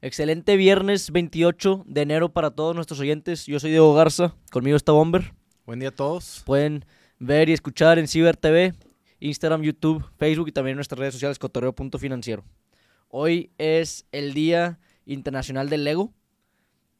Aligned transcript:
Excelente 0.00 0.56
viernes 0.56 1.10
28 1.10 1.84
de 1.86 2.02
enero 2.02 2.32
para 2.32 2.50
todos 2.52 2.74
nuestros 2.74 3.00
oyentes. 3.00 3.46
Yo 3.46 3.58
soy 3.58 3.70
Diego 3.70 3.94
Garza, 3.94 4.34
conmigo 4.52 4.76
está 4.76 4.92
Bomber. 4.92 5.32
Buen 5.66 5.80
día 5.80 5.88
a 5.88 5.94
todos. 5.94 6.42
Pueden 6.46 6.84
ver 7.18 7.48
y 7.48 7.52
escuchar 7.52 7.98
en 7.98 8.06
Ciber 8.06 8.36
TV, 8.36 8.74
Instagram, 9.18 9.62
YouTube, 9.62 10.04
Facebook 10.16 10.48
y 10.48 10.52
también 10.52 10.72
en 10.74 10.76
nuestras 10.76 10.98
redes 11.00 11.14
sociales 11.14 11.38
cotorreo.financiero. 11.38 12.44
Hoy 13.08 13.50
es 13.58 14.06
el 14.12 14.34
Día 14.34 14.78
Internacional 15.04 15.68
del 15.68 15.82
Lego 15.84 16.12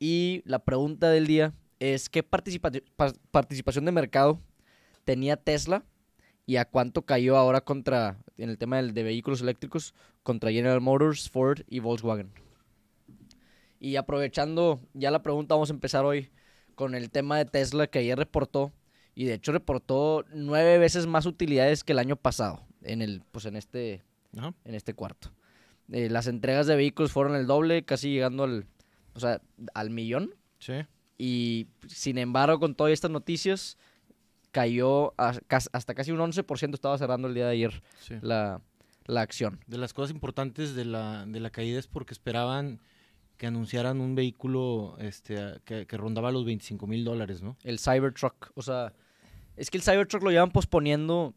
y 0.01 0.43
la 0.45 0.59
pregunta 0.65 1.09
del 1.11 1.27
día 1.27 1.53
es 1.79 2.09
¿qué 2.09 2.23
participa 2.25 2.73
pa- 2.97 3.13
participación 3.31 3.85
de 3.85 3.93
mercado 3.93 4.41
tenía 5.05 5.37
Tesla 5.37 5.85
y 6.47 6.57
a 6.57 6.65
cuánto 6.65 7.03
cayó 7.03 7.37
ahora 7.37 7.61
contra 7.61 8.19
en 8.39 8.51
el 8.51 8.59
tema 8.59 8.79
del- 8.79 8.93
de 8.95 9.03
vehículos 9.05 9.41
eléctricos 9.41 9.95
contra 10.25 10.51
General 10.51 10.81
Motors, 10.81 11.31
Ford 11.31 11.61
y 11.69 11.79
Volkswagen? 11.79 12.31
Y 13.81 13.97
aprovechando 13.97 14.81
ya 14.95 15.11
la 15.11 15.23
pregunta, 15.23 15.55
vamos 15.55 15.71
a 15.71 15.75
empezar 15.75 16.05
hoy 16.05 16.31
con 16.75 16.95
el 16.95 17.11
tema 17.11 17.39
de 17.39 17.45
Tesla 17.45 17.87
que 17.87 18.01
ayer 18.01 18.19
reportó 18.19 18.73
y 19.15 19.25
de 19.25 19.35
hecho 19.35 19.53
reportó 19.53 20.25
nueve 20.33 20.79
veces 20.79 21.07
más 21.07 21.27
utilidades 21.27 21.83
que 21.85 21.93
el 21.93 21.99
año 21.99 22.17
pasado 22.17 22.65
en 22.83 23.03
el 23.03 23.23
pues 23.33 23.47
en 23.47 23.57
este 23.57 24.03
Ajá. 24.37 24.55
en 24.65 24.75
este 24.75 24.95
cuarto. 24.95 25.33
Eh, 25.91 26.09
las 26.11 26.27
entregas 26.27 26.67
de 26.67 26.77
vehículos 26.77 27.13
fueron 27.13 27.35
el 27.35 27.47
doble, 27.47 27.85
casi 27.85 28.13
llegando 28.13 28.45
al 28.45 28.67
o 29.15 29.21
sea, 29.21 29.41
al 29.75 29.91
millón 29.91 30.35
Sí. 30.61 30.75
y 31.19 31.67
sin 31.89 32.19
embargo 32.19 32.61
con 32.61 32.75
todas 32.75 32.93
estas 32.93 33.11
noticias 33.11 33.77
cayó 34.51 35.15
a- 35.21 35.39
hasta 35.73 35.95
casi 35.95 36.11
un 36.13 36.21
11% 36.21 36.75
estaba 36.75 36.99
cerrando 36.99 37.29
el 37.29 37.35
día 37.35 37.47
de 37.47 37.53
ayer 37.53 37.83
sí. 38.01 38.15
la, 38.23 38.61
la 39.07 39.21
acción. 39.21 39.61
De 39.67 39.79
las 39.79 39.93
cosas 39.93 40.11
importantes 40.13 40.75
de 40.75 40.85
la, 40.85 41.27
de 41.27 41.41
la 41.41 41.51
caída 41.51 41.79
es 41.79 41.87
porque 41.87 42.15
esperaban 42.15 42.81
que 43.39 43.47
anunciaran 43.47 44.01
un 44.01 44.15
vehículo 44.15 44.97
este, 44.99 45.37
que, 45.65 45.87
que 45.87 45.97
rondaba 45.97 46.31
los 46.31 46.45
25 46.45 46.87
mil 46.87 47.05
dólares, 47.05 47.41
¿no? 47.41 47.57
El 47.65 47.79
Cybertruck, 47.79 48.51
o 48.55 48.63
sea, 48.63 48.93
es 49.57 49.71
que 49.71 49.79
el 49.79 49.83
Cybertruck 49.83 50.23
lo 50.23 50.31
llevan 50.31 50.51
posponiendo, 50.51 51.35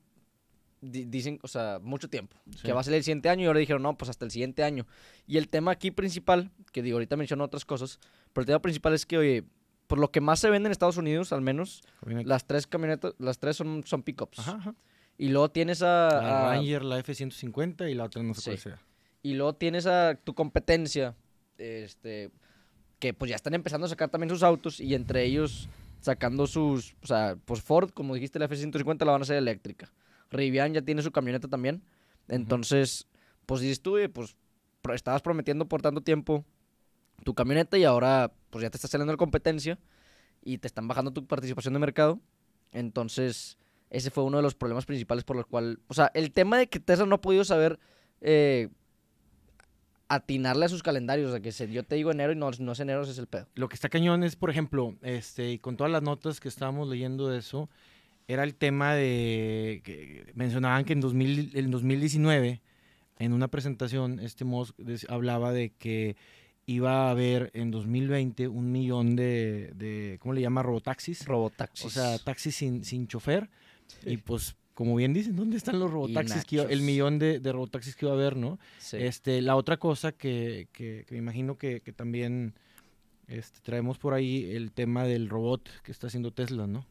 di- 0.82 1.06
dicen, 1.06 1.40
o 1.44 1.48
sea, 1.48 1.80
mucho 1.82 2.10
tiempo. 2.10 2.36
Sí. 2.56 2.64
Que 2.64 2.74
va 2.74 2.82
a 2.82 2.84
salir 2.84 2.98
el 2.98 3.04
siguiente 3.04 3.30
año 3.30 3.44
y 3.44 3.46
ahora 3.48 3.60
dijeron, 3.60 3.84
no, 3.84 3.98
pues 3.98 4.10
hasta 4.10 4.26
el 4.26 4.32
siguiente 4.32 4.64
año. 4.64 4.86
Y 5.28 5.38
el 5.38 5.48
tema 5.48 5.72
aquí 5.72 5.92
principal, 5.92 6.52
que 6.72 6.82
digo, 6.82 6.96
ahorita 6.98 7.16
menciono 7.18 7.44
otras 7.44 7.66
cosas, 7.66 8.00
pero 8.34 8.42
el 8.42 8.48
tema 8.48 8.62
principal 8.62 8.94
es 8.94 9.06
que, 9.06 9.18
oye, 9.18 9.44
por 9.88 10.00
lo 10.00 10.10
que 10.12 10.22
más 10.22 10.40
se 10.40 10.50
vende 10.50 10.68
en 10.68 10.72
Estados 10.72 10.98
Unidos, 10.98 11.32
al 11.34 11.42
menos, 11.42 11.84
las 12.26 12.48
tres 12.48 12.66
camionetas, 12.66 13.14
las 13.20 13.38
tres 13.40 13.58
son, 13.58 13.84
son 13.86 14.02
pickups. 14.04 14.40
Ajá, 14.40 14.54
ajá. 14.54 14.76
Y 15.18 15.30
luego 15.30 15.50
tienes 15.52 15.82
a... 15.84 16.08
La 16.10 16.50
a- 16.52 16.56
Ranger, 16.56 16.84
la 16.84 16.98
F-150 17.00 17.92
y 17.92 17.94
la 17.94 18.06
otra 18.06 18.24
no 18.24 18.34
sé 18.34 18.42
cuál 18.52 18.58
Sí. 18.58 18.64
sea. 18.64 18.80
y 19.22 19.34
luego 19.36 19.54
tienes 19.54 19.86
a 19.86 20.16
tu 20.16 20.34
competencia, 20.34 21.16
este, 21.62 22.32
que 23.00 23.14
pues 23.14 23.30
ya 23.30 23.36
están 23.36 23.54
empezando 23.54 23.86
a 23.86 23.90
sacar 23.90 24.10
también 24.10 24.30
sus 24.30 24.44
autos 24.44 24.80
y 24.80 24.96
entre 24.96 25.24
ellos 25.24 25.70
sacando 26.02 26.48
sus, 26.48 26.96
o 27.04 27.08
sea, 27.08 27.38
pues 27.46 27.62
Ford, 27.62 27.92
como 27.92 28.16
dijiste, 28.16 28.40
la 28.40 28.46
F-150 28.46 29.06
la 29.06 29.12
van 29.12 29.22
a 29.22 29.24
hacer 29.24 29.38
eléctrica. 29.38 29.92
Rivian 30.32 30.74
ya 30.74 30.82
tiene 30.82 31.02
su 31.02 31.12
camioneta 31.12 31.48
también. 31.48 31.84
Entonces, 32.28 33.08
pues 33.46 33.62
dices 33.62 33.82
tú, 33.82 33.96
"Oye, 33.96 34.10
pues 34.10 34.36
estabas 34.94 35.22
prometiendo 35.22 35.68
por 35.68 35.82
tanto 35.82 36.02
tiempo 36.02 36.44
tu 37.24 37.34
camioneta 37.34 37.78
y 37.78 37.84
ahora 37.84 38.32
pues 38.50 38.64
ya 38.64 38.70
te 38.70 38.78
está 38.78 38.88
saliendo 38.88 39.14
la 39.14 39.18
competencia 39.18 39.78
y 40.44 40.58
te 40.58 40.68
están 40.68 40.88
bajando 40.88 41.12
tu 41.12 41.26
participación 41.28 41.74
de 41.74 41.80
mercado. 41.80 42.20
Entonces, 42.72 43.58
ese 43.90 44.10
fue 44.10 44.24
uno 44.24 44.38
de 44.38 44.44
los 44.44 44.56
problemas 44.56 44.86
principales 44.86 45.24
por 45.24 45.36
los 45.36 45.46
cual, 45.46 45.80
o 45.88 45.94
sea, 45.94 46.10
el 46.14 46.32
tema 46.32 46.58
de 46.58 46.68
que 46.68 46.80
Tesla 46.80 47.06
no 47.06 47.16
ha 47.16 47.22
podido 47.22 47.44
saber 47.44 47.80
eh, 48.22 48.70
atinarle 50.16 50.66
a 50.66 50.70
sus 50.70 50.84
calendarios, 50.84 51.30
o 51.30 51.32
sea, 51.32 51.40
que 51.42 51.52
se, 51.52 51.72
yo 51.72 51.84
te 51.84 51.96
digo 51.96 52.12
enero 52.12 52.34
y 52.34 52.36
no, 52.36 52.52
no 52.60 52.72
es 52.74 52.80
enero, 52.80 53.04
ese 53.04 53.12
es 53.12 53.18
el 53.18 53.28
pedo. 53.28 53.48
Lo 53.56 53.70
que 53.70 53.76
está 53.76 53.90
cañón 53.90 54.24
es, 54.24 54.36
por 54.36 54.50
ejemplo, 54.50 54.96
este, 55.02 55.52
y 55.52 55.58
con 55.60 55.78
todas 55.78 55.92
las 55.92 56.02
notas 56.04 56.40
que 56.40 56.48
estábamos 56.50 56.88
leyendo 56.90 57.30
de 57.30 57.40
eso, 57.40 57.70
era 58.28 58.44
el 58.44 58.56
tema 58.56 58.94
de 58.94 59.82
que 59.84 60.32
mencionaban 60.36 60.86
que 60.86 60.94
en, 60.94 61.02
2000, 61.02 61.52
en 61.58 61.72
2019, 61.72 62.62
en 63.20 63.34
una 63.34 63.48
presentación, 63.48 64.20
este 64.20 64.46
des- 64.78 65.08
hablaba 65.10 65.52
de 65.54 65.70
que 65.78 66.16
iba 66.66 67.08
a 67.08 67.12
haber 67.12 67.50
en 67.54 67.72
2020 67.72 68.48
un 68.48 68.72
millón 68.72 69.16
de, 69.16 69.72
de 69.76 70.18
¿cómo 70.22 70.34
le 70.34 70.42
llama? 70.42 70.62
Robotaxis. 70.64 71.26
Robotaxis. 71.26 71.86
O 71.86 71.90
sea, 71.90 72.18
taxis 72.20 72.56
sin, 72.56 72.84
sin 72.86 73.08
chofer. 73.08 73.50
Y 74.06 74.18
pues, 74.18 74.56
como 74.82 74.96
bien 74.96 75.14
dicen, 75.14 75.36
¿dónde 75.36 75.58
están 75.58 75.80
los 75.80 75.92
robotaxis? 75.92 76.44
que 76.46 76.56
iba- 76.56 76.64
el 76.66 76.82
millón 76.82 77.20
de, 77.20 77.40
de 77.40 77.52
robotaxis 77.52 77.96
que 77.96 78.06
iba 78.06 78.14
a 78.14 78.18
haber, 78.18 78.36
¿no? 78.36 78.58
Sí. 78.80 78.98
Este, 79.00 79.42
la 79.42 79.56
otra 79.56 79.78
cosa 79.78 80.12
que, 80.12 80.68
que- 80.72 81.06
que 81.08 81.14
me 81.14 81.20
imagino 81.20 81.58
que, 81.58 81.82
que 81.82 81.94
también 81.94 82.56
este, 83.28 83.60
traemos 83.62 83.98
por 84.00 84.14
ahí 84.14 84.52
el 84.52 84.72
tema 84.72 85.04
del 85.06 85.30
robot 85.30 85.70
que 85.84 85.92
está 85.92 86.08
haciendo 86.08 86.32
Tesla, 86.32 86.66
¿no? 86.66 86.86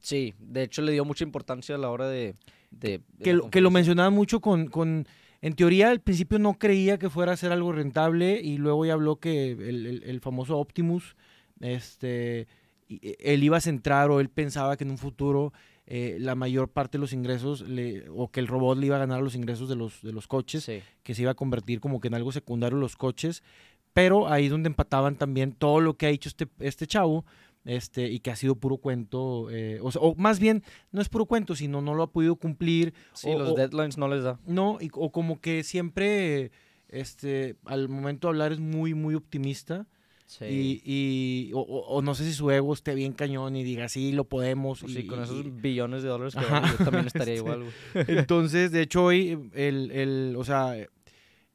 Sí, 0.00 0.34
de 0.38 0.62
hecho 0.62 0.82
le 0.82 0.92
dio 0.92 1.04
mucha 1.04 1.24
importancia 1.24 1.74
a 1.74 1.78
la 1.78 1.90
hora 1.90 2.08
de... 2.08 2.34
de- 2.70 2.98
de 2.98 3.24
Que, 3.24 3.32
lo, 3.34 3.50
que 3.50 3.60
lo 3.60 3.68
conferencia. 3.68 3.70
mencionaba 3.70 4.10
mucho 4.10 4.40
con, 4.40 4.66
con- 4.68 5.06
En 5.42 5.54
teoría, 5.54 5.90
al 5.90 6.00
principio 6.00 6.38
no 6.38 6.58
creía 6.58 6.98
que 6.98 7.10
fuera 7.10 7.32
a 7.32 7.36
ser 7.36 7.52
algo 7.52 7.70
rentable 7.72 8.40
y 8.42 8.56
luego 8.58 8.84
ya 8.86 8.94
habló 8.94 9.16
que 9.16 9.52
el, 9.52 9.86
el- 9.86 10.02
el 10.04 10.20
famoso 10.20 10.56
Optimus, 10.58 11.16
este, 11.60 12.46
e- 12.88 13.16
él 13.20 13.42
iba 13.44 13.56
a 13.58 13.60
centrar 13.60 14.10
o 14.10 14.20
él 14.20 14.28
pensaba 14.28 14.76
que 14.76 14.84
en 14.84 14.90
un 14.90 14.98
futuro 14.98 15.52
eh, 15.86 16.16
la 16.18 16.34
mayor 16.34 16.68
parte 16.70 16.96
de 16.98 17.00
los 17.00 17.12
ingresos 17.12 17.60
le- 17.60 18.08
o 18.08 18.28
que 18.30 18.40
el 18.40 18.46
robot 18.46 18.78
le 18.78 18.86
iba 18.86 18.96
a 18.96 19.00
ganar 19.00 19.22
los 19.22 19.34
ingresos 19.34 19.68
de 19.68 19.76
los, 19.76 20.00
de 20.02 20.12
los 20.12 20.26
coches. 20.26 20.64
Sí. 20.64 20.80
que 21.02 21.14
se 21.14 21.22
iba 21.22 21.32
a 21.32 21.34
convertir 21.34 21.80
como 21.80 22.00
que 22.00 22.08
en 22.08 22.14
algo 22.14 22.32
secundario 22.32 22.78
los 22.78 22.96
coches, 22.96 23.42
pero 23.92 24.28
ahí 24.28 24.48
donde 24.48 24.68
empataban 24.68 25.16
también 25.16 25.52
todo 25.52 25.80
lo 25.80 25.96
que 25.96 26.06
ha 26.06 26.10
hecho 26.10 26.28
este, 26.30 26.48
este 26.58 26.86
chavo, 26.86 27.24
este, 27.66 28.10
y 28.10 28.20
que 28.20 28.30
ha 28.30 28.36
sido 28.36 28.56
puro 28.56 28.76
cuento, 28.78 29.48
eh, 29.50 29.78
o, 29.82 29.90
sea, 29.92 30.00
o 30.02 30.14
más 30.16 30.38
bien, 30.40 30.62
no 30.92 31.00
es 31.00 31.08
puro 31.08 31.26
cuento, 31.26 31.54
sino 31.56 31.80
no 31.80 31.94
lo 31.94 32.02
ha 32.02 32.10
podido 32.12 32.36
cumplir, 32.36 32.92
Sí, 33.14 33.28
O- 33.30 33.38
los 33.38 33.50
o- 33.50 33.54
deadlines 33.54 33.96
no 33.98 34.08
les 34.08 34.22
da. 34.24 34.38
no, 34.46 34.78
y- 34.80 34.90
o 34.94 35.10
como 35.12 35.40
que 35.40 35.62
siempre, 35.62 36.50
este, 36.88 37.56
al 37.64 37.88
momento 37.88 38.28
de 38.28 38.30
hablar 38.32 38.52
es 38.52 38.60
muy, 38.60 38.94
muy 38.94 39.14
optimista, 39.14 39.86
Sí. 40.26 40.46
y, 40.46 40.82
y 41.48 41.52
o, 41.52 41.60
o- 41.60 42.00
no 42.02 42.14
sé 42.14 42.24
si 42.24 42.32
su 42.32 42.50
ego 42.50 42.72
esté 42.72 42.94
bien 42.94 43.12
cañón 43.12 43.56
y 43.56 43.62
diga, 43.62 43.88
sí, 43.88 44.10
lo 44.12 44.24
podemos. 44.24 44.80
Pues 44.80 44.92
y- 44.92 44.96
sí, 45.02 45.06
con 45.06 45.20
y- 45.20 45.22
esos 45.22 45.60
billones 45.62 46.02
de 46.02 46.08
dólares 46.08 46.34
que 46.34 46.40
yo 46.40 46.84
también 46.84 47.06
estaría 47.06 47.34
igual, 47.36 47.64
güey. 47.64 48.04
Entonces, 48.08 48.72
de 48.72 48.82
hecho, 48.82 49.04
hoy 49.04 49.50
el, 49.54 49.90
el, 49.90 50.34
o 50.38 50.44
sea, 50.44 50.74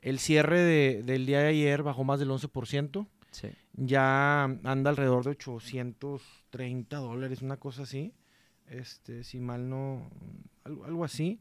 el 0.02 0.20
cierre 0.20 0.60
de- 0.62 1.04
del 1.04 1.26
día 1.26 1.40
de 1.40 1.48
ayer 1.48 1.82
bajó 1.84 2.04
más 2.04 2.20
del 2.20 2.30
11%. 2.30 3.08
Sí. 3.32 3.48
Ya 3.74 4.44
anda 4.44 4.90
alrededor 4.90 5.24
de 5.24 5.32
830 5.32 6.98
dólares, 6.98 7.42
una 7.42 7.58
cosa 7.58 7.84
así. 7.84 8.14
Este, 8.68 9.24
si 9.24 9.40
mal 9.40 9.68
no, 9.70 10.10
algo, 10.64 10.86
algo 10.86 11.04
así. 11.04 11.40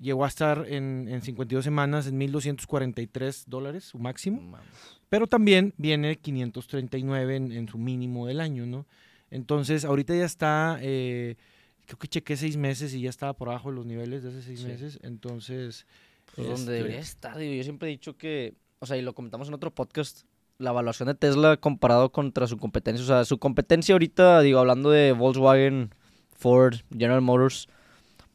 Llegó 0.00 0.24
a 0.24 0.28
estar 0.28 0.64
en, 0.68 1.06
en 1.08 1.22
52 1.22 1.64
semanas 1.64 2.06
en 2.06 2.18
1.243 2.20 3.44
dólares, 3.46 3.84
su 3.84 3.98
máximo. 3.98 4.40
Mames. 4.42 4.66
Pero 5.08 5.26
también 5.26 5.74
viene 5.76 6.16
539 6.16 7.36
en, 7.36 7.52
en 7.52 7.68
su 7.68 7.78
mínimo 7.78 8.26
del 8.26 8.40
año, 8.40 8.66
¿no? 8.66 8.86
Entonces, 9.30 9.84
ahorita 9.84 10.14
ya 10.14 10.24
está, 10.24 10.78
eh, 10.80 11.36
creo 11.86 11.98
que 11.98 12.08
chequé 12.08 12.36
seis 12.36 12.56
meses 12.56 12.94
y 12.94 13.00
ya 13.00 13.10
estaba 13.10 13.34
por 13.34 13.48
abajo 13.48 13.70
de 13.70 13.76
los 13.76 13.86
niveles 13.86 14.22
de 14.22 14.30
hace 14.30 14.42
seis 14.42 14.60
Sí. 14.60 14.66
meses. 14.66 14.98
Entonces, 15.02 15.86
Pues 16.34 16.46
donde 16.46 16.60
este, 16.62 16.72
debería 16.72 16.98
estar, 17.00 17.36
digo, 17.36 17.54
yo 17.54 17.62
siempre 17.64 17.88
he 17.88 17.90
dicho 17.92 18.16
que, 18.16 18.54
o 18.78 18.86
sea, 18.86 18.96
y 18.96 19.02
lo 19.02 19.14
comentamos 19.14 19.48
en 19.48 19.54
otro 19.54 19.74
podcast, 19.74 20.22
la 20.58 20.70
evaluación 20.70 21.06
de 21.08 21.14
Tesla 21.14 21.56
comparado 21.56 22.10
contra 22.12 22.46
su 22.46 22.56
competencia, 22.58 23.02
o 23.04 23.06
sea, 23.06 23.24
su 23.24 23.38
competencia 23.38 23.94
ahorita, 23.94 24.40
digo, 24.42 24.58
hablando 24.60 24.90
de 24.90 25.12
Volkswagen, 25.12 25.90
Ford, 26.36 26.76
General 26.92 27.20
Motors, 27.22 27.68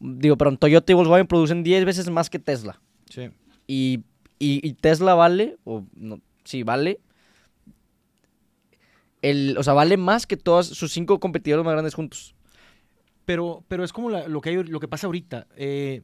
digo, 0.03 0.37
pero 0.37 0.55
Toyota 0.57 0.91
y 0.91 0.95
Volkswagen 0.95 1.27
producen 1.27 1.63
10 1.63 1.85
veces 1.85 2.09
más 2.09 2.29
que 2.29 2.39
Tesla. 2.39 2.79
sí. 3.09 3.29
Y, 3.65 4.03
y- 4.39 4.59
y 4.67 4.73
Tesla 4.73 5.13
vale, 5.15 5.57
o 5.63 5.85
no, 5.95 6.19
sí, 6.43 6.63
vale, 6.63 6.99
el, 9.21 9.55
o 9.57 9.63
sea, 9.63 9.73
vale 9.73 9.95
más 9.97 10.27
que 10.27 10.35
todos 10.38 10.67
sus 10.67 10.91
cinco 10.91 11.19
competidores 11.19 11.63
más 11.65 11.73
grandes 11.73 11.94
juntos. 11.94 12.35
Pero, 13.25 13.63
pero 13.69 13.83
es 13.85 13.94
como 13.94 14.09
la- 14.09 14.27
lo, 14.27 14.41
que 14.41 14.50
hay, 14.50 14.63
lo 14.63 14.79
que 14.81 14.88
pasa 14.89 15.07
ahorita. 15.07 15.47
Eh, 15.55 16.01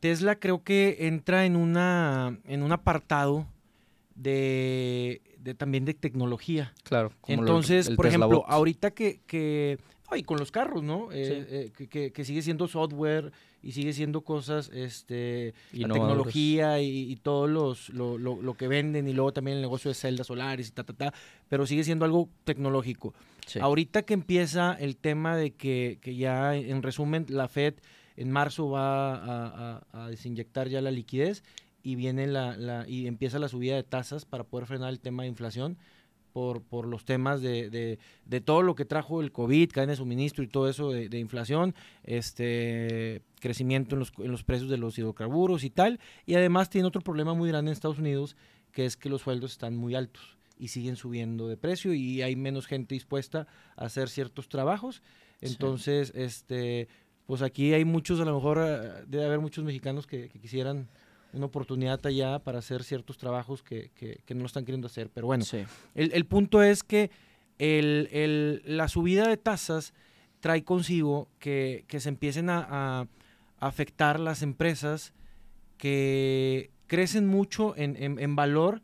Tesla 0.00 0.38
creo 0.38 0.62
que 0.62 0.98
entra 1.06 1.46
en, 1.46 1.56
una, 1.56 2.38
en 2.44 2.62
un 2.62 2.72
apartado 2.72 3.46
de, 4.14 5.22
de 5.42 5.54
también 5.54 5.84
de 5.84 5.94
tecnología. 5.94 6.72
Claro. 6.84 7.12
Entonces, 7.26 7.90
por 7.90 8.06
ejemplo, 8.06 8.44
ahorita 8.46 8.92
que, 8.92 9.20
que 9.26 9.78
ay, 10.08 10.22
con 10.22 10.38
los 10.38 10.50
carros, 10.50 10.82
¿no? 10.82 11.10
Eh, 11.12 11.24
Sí. 11.26 11.54
eh, 11.56 11.72
que, 11.76 11.88
que- 11.88 12.12
que 12.12 12.24
sigue 12.24 12.42
siendo 12.42 12.68
software 12.68 13.32
y 13.62 13.72
sigue 13.72 13.92
siendo 13.92 14.22
cosas, 14.22 14.70
este, 14.74 15.54
la 15.72 15.88
tecnología 15.88 16.80
y, 16.80 17.10
y 17.12 17.16
todo 17.16 17.46
los, 17.46 17.88
lo, 17.90 18.18
lo- 18.18 18.42
lo 18.42 18.54
que 18.54 18.68
venden 18.68 19.08
y 19.08 19.12
luego 19.12 19.32
también 19.32 19.56
el 19.56 19.62
negocio 19.62 19.88
de 19.90 19.94
celdas 19.94 20.26
solares 20.26 20.68
y 20.68 20.72
ta, 20.72 20.84
ta, 20.84 20.92
ta, 20.92 21.14
pero 21.48 21.64
sigue 21.66 21.84
siendo 21.84 22.04
algo 22.04 22.28
tecnológico. 22.44 23.14
Sí. 23.46 23.58
Ahorita 23.60 24.02
que 24.02 24.14
empieza 24.14 24.74
el 24.74 24.96
tema 24.96 25.36
de 25.36 25.52
que, 25.52 25.98
que 26.02 26.14
ya, 26.16 26.54
en 26.56 26.82
resumen, 26.82 27.26
la 27.28 27.48
Fed 27.48 27.74
en 28.16 28.30
marzo 28.30 28.68
va 28.68 29.14
a, 29.14 29.80
a- 29.92 30.04
a 30.04 30.08
desinyectar 30.08 30.68
ya 30.68 30.80
la 30.82 30.90
liquidez 30.90 31.42
y 31.82 31.96
viene 31.96 32.26
la, 32.26 32.56
la, 32.56 32.88
y 32.88 33.06
empieza 33.06 33.38
la 33.38 33.48
subida 33.48 33.76
de 33.76 33.82
tasas 33.82 34.24
para 34.24 34.44
poder 34.44 34.66
frenar 34.66 34.90
el 34.90 35.00
tema 35.00 35.22
de 35.22 35.28
inflación 35.28 35.78
por, 36.32 36.62
por 36.62 36.86
los 36.86 37.04
temas 37.04 37.42
de, 37.42 37.70
de, 37.70 37.98
de 38.24 38.40
todo 38.40 38.62
lo 38.62 38.74
que 38.74 38.84
trajo 38.84 39.20
el 39.20 39.32
COVID, 39.32 39.70
cadena 39.70 39.92
de 39.92 39.96
suministro 39.96 40.42
y 40.42 40.48
todo 40.48 40.68
eso 40.68 40.90
de, 40.90 41.08
de 41.08 41.18
inflación, 41.18 41.74
este 42.04 43.22
crecimiento 43.40 43.94
en 43.94 44.00
los, 44.00 44.12
en 44.18 44.30
los 44.30 44.42
precios 44.42 44.70
de 44.70 44.78
los 44.78 44.98
hidrocarburos 44.98 45.64
y 45.64 45.70
tal. 45.70 46.00
Y 46.26 46.34
además 46.34 46.70
tiene 46.70 46.88
otro 46.88 47.02
problema 47.02 47.34
muy 47.34 47.48
grande 47.48 47.70
en 47.70 47.72
Estados 47.72 47.98
Unidos, 47.98 48.36
que 48.72 48.86
es 48.86 48.96
que 48.96 49.10
los 49.10 49.22
sueldos 49.22 49.52
están 49.52 49.76
muy 49.76 49.94
altos 49.94 50.38
y 50.58 50.68
siguen 50.68 50.96
subiendo 50.96 51.48
de 51.48 51.56
precio 51.56 51.92
y 51.92 52.22
hay 52.22 52.36
menos 52.36 52.66
gente 52.66 52.94
dispuesta 52.94 53.46
a 53.76 53.86
hacer 53.86 54.08
ciertos 54.08 54.48
trabajos. 54.48 55.02
Entonces, 55.40 56.12
este, 56.14 56.88
pues 57.26 57.42
aquí 57.42 57.74
hay 57.74 57.84
muchos, 57.84 58.20
a 58.20 58.24
lo 58.24 58.34
mejor 58.34 58.58
eh, 58.62 59.04
debe 59.06 59.24
haber 59.24 59.40
muchos 59.40 59.64
mexicanos 59.64 60.06
que, 60.06 60.28
que 60.28 60.38
quisieran 60.38 60.88
una 61.32 61.46
oportunidad 61.46 62.04
allá 62.06 62.38
para 62.40 62.58
hacer 62.58 62.82
ciertos 62.84 63.16
trabajos 63.18 63.62
que, 63.62 63.90
que, 63.94 64.20
que 64.24 64.34
no 64.34 64.40
lo 64.40 64.46
están 64.46 64.64
queriendo 64.64 64.86
hacer. 64.86 65.10
Pero 65.10 65.26
bueno, 65.26 65.44
Sí. 65.44 65.64
el, 65.94 66.12
el 66.12 66.26
punto 66.26 66.62
es 66.62 66.82
que 66.82 67.10
el, 67.58 68.08
el- 68.12 68.62
la 68.64 68.88
subida 68.88 69.28
de 69.28 69.36
tasas 69.36 69.94
trae 70.40 70.64
consigo 70.64 71.28
que, 71.38 71.84
que 71.88 72.00
se 72.00 72.08
empiecen 72.08 72.50
a, 72.50 72.66
a 72.68 73.06
afectar 73.60 74.18
las 74.20 74.42
empresas 74.42 75.12
que 75.78 76.70
crecen 76.86 77.26
mucho 77.26 77.74
en, 77.76 77.96
en- 78.02 78.18
en 78.18 78.36
valor, 78.36 78.82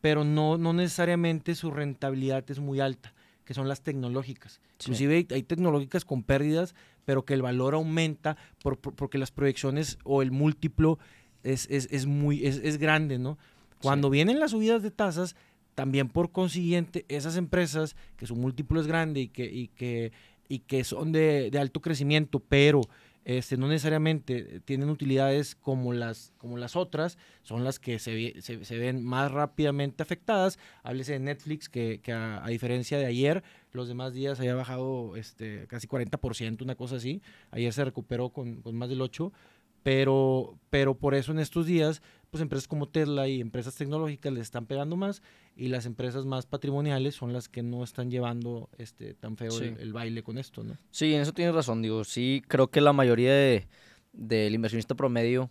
pero 0.00 0.24
no, 0.24 0.58
no 0.58 0.72
necesariamente 0.72 1.54
su 1.54 1.70
rentabilidad 1.70 2.44
es 2.50 2.58
muy 2.60 2.80
alta, 2.80 3.14
que 3.44 3.54
son 3.54 3.68
las 3.68 3.82
tecnológicas. 3.82 4.60
Sí. 4.78 4.86
Inclusive 4.90 5.16
hay, 5.16 5.26
hay 5.30 5.42
tecnológicas 5.42 6.04
con 6.04 6.22
pérdidas, 6.22 6.74
pero 7.04 7.24
que 7.24 7.34
el 7.34 7.42
valor 7.42 7.74
aumenta 7.74 8.36
por- 8.62 8.78
por- 8.78 8.94
porque 8.94 9.18
las 9.18 9.30
proyecciones 9.30 9.98
o 10.04 10.22
el 10.22 10.30
múltiplo 10.30 10.98
es, 11.42 11.66
es- 11.70 11.88
es 11.90 12.06
muy, 12.06 12.46
es, 12.46 12.56
es 12.62 12.78
grande, 12.78 13.18
¿no? 13.18 13.38
Cuando 13.82 14.10
vienen 14.10 14.40
las 14.40 14.52
subidas 14.52 14.82
de 14.82 14.90
tasas, 14.90 15.36
también 15.74 16.08
por 16.08 16.32
consiguiente, 16.32 17.04
esas 17.08 17.36
empresas 17.36 17.96
que 18.16 18.26
su 18.26 18.34
múltiplo 18.36 18.80
es 18.80 18.86
grande 18.86 19.20
y 19.20 19.28
que, 19.28 19.44
y 19.44 19.68
que, 19.68 20.12
y 20.48 20.60
que 20.60 20.84
son 20.84 21.12
de, 21.12 21.50
de 21.50 21.58
alto 21.58 21.80
crecimiento, 21.82 22.40
pero 22.40 22.80
este, 23.26 23.56
no 23.56 23.66
necesariamente 23.68 24.60
tienen 24.64 24.88
utilidades 24.88 25.54
como 25.56 25.92
las, 25.92 26.32
como 26.38 26.56
las 26.56 26.76
otras, 26.76 27.18
son 27.42 27.64
las 27.64 27.78
que 27.80 27.98
se, 27.98 28.40
se, 28.40 28.64
se 28.64 28.78
ven 28.78 29.04
más 29.04 29.30
rápidamente 29.32 30.02
afectadas. 30.02 30.58
Háblese 30.84 31.14
de 31.14 31.18
Netflix, 31.18 31.68
que, 31.68 32.00
que 32.02 32.12
a, 32.12 32.42
a 32.44 32.48
diferencia 32.48 32.96
de 32.98 33.04
ayer, 33.06 33.42
los 33.72 33.88
demás 33.88 34.14
días 34.14 34.38
había 34.38 34.54
bajado 34.54 35.16
este, 35.16 35.66
casi 35.66 35.86
40%, 35.88 36.62
una 36.62 36.76
cosa 36.76 36.96
así. 36.96 37.20
Ayer 37.50 37.72
se 37.72 37.84
recuperó 37.84 38.30
con, 38.30 38.62
con 38.62 38.76
más 38.76 38.88
del 38.88 39.00
8%, 39.00 39.32
pero, 39.90 40.58
pero 40.68 40.98
por 40.98 41.14
eso 41.14 41.30
en 41.30 41.38
estos 41.38 41.64
días, 41.64 42.02
pues 42.32 42.42
empresas 42.42 42.66
como 42.66 42.88
Tesla 42.88 43.28
y 43.28 43.40
empresas 43.40 43.76
tecnológicas 43.76 44.32
les 44.32 44.42
están 44.42 44.66
pegando 44.66 44.96
más 44.96 45.22
y 45.54 45.68
las 45.68 45.86
empresas 45.86 46.24
más 46.26 46.44
patrimoniales 46.44 47.14
son 47.14 47.32
las 47.32 47.48
que 47.48 47.62
no 47.62 47.84
están 47.84 48.10
llevando 48.10 48.68
este 48.78 49.14
tan 49.14 49.36
feo 49.36 49.52
Sí. 49.52 49.62
el, 49.66 49.78
el 49.78 49.92
baile 49.92 50.24
con 50.24 50.38
esto, 50.38 50.64
¿no? 50.64 50.76
Sí, 50.90 51.14
en 51.14 51.20
eso 51.20 51.32
tienes 51.32 51.54
razón, 51.54 51.82
digo, 51.82 52.02
sí, 52.02 52.42
creo 52.48 52.66
que 52.68 52.80
la 52.80 52.92
mayoría 52.92 53.32
de, 53.32 53.68
del 54.12 54.56
inversionista 54.56 54.96
promedio 54.96 55.50